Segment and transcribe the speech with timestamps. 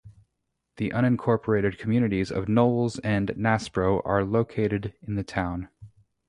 [0.77, 5.69] The unincorporated communities of Knowles and Nasbro are located in the town.